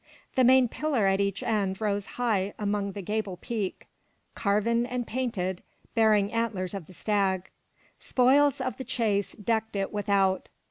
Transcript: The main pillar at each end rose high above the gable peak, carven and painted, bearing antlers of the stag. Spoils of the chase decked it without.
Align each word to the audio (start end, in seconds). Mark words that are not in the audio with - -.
The 0.33 0.43
main 0.43 0.67
pillar 0.67 1.05
at 1.05 1.21
each 1.21 1.43
end 1.43 1.79
rose 1.79 2.07
high 2.17 2.55
above 2.57 2.95
the 2.95 3.03
gable 3.03 3.37
peak, 3.37 3.85
carven 4.33 4.83
and 4.87 5.05
painted, 5.05 5.61
bearing 5.93 6.31
antlers 6.31 6.73
of 6.73 6.87
the 6.87 6.93
stag. 6.93 7.51
Spoils 7.99 8.59
of 8.59 8.77
the 8.77 8.83
chase 8.83 9.33
decked 9.33 9.75
it 9.75 9.93
without. 9.93 10.49